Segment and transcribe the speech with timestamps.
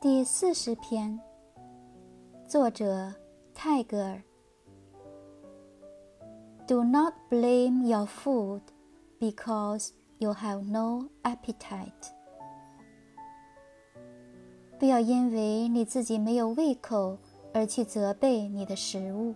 [0.00, 1.20] 第四十篇
[2.48, 3.12] 作者
[3.52, 4.22] 泰戈尔
[6.66, 8.62] do not blame your food
[9.18, 11.92] because you have no appetite
[14.78, 17.18] 不要因为你自己没有胃口
[17.52, 19.34] 而去责备你的食物